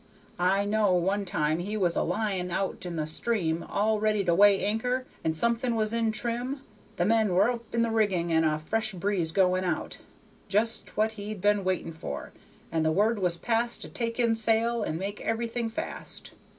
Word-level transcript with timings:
I 0.39 0.65
know 0.65 0.93
one 0.93 1.25
time 1.25 1.59
we 1.59 1.77
were 1.77 1.91
a 1.95 2.01
lyin' 2.01 2.49
out 2.49 2.87
in 2.87 2.95
the 2.95 3.05
stream 3.05 3.63
all 3.69 3.99
ready 3.99 4.23
to 4.23 4.33
weigh 4.33 4.59
anchor, 4.65 5.05
and 5.23 5.35
everything 5.39 5.75
was 5.75 5.93
in 5.93 6.11
trim, 6.11 6.61
the 6.95 7.05
men 7.05 7.35
were 7.35 7.51
up 7.51 7.65
in 7.71 7.83
the 7.83 7.91
rigging 7.91 8.31
and 8.31 8.43
a 8.43 8.57
fresh 8.57 8.93
breeze 8.93 9.31
going 9.31 9.63
out, 9.63 9.99
just 10.49 10.97
what 10.97 11.17
we'd 11.17 11.39
been 11.39 11.63
waiting 11.63 11.91
for, 11.93 12.33
and 12.71 12.83
the 12.83 12.91
word 12.91 13.19
was 13.19 13.37
passed 13.37 13.81
to 13.81 13.89
take 13.89 14.19
in 14.19 14.33
sail 14.35 14.81
and 14.81 14.97
make 14.97 15.21
everything 15.21 15.69
fast. 15.69 16.31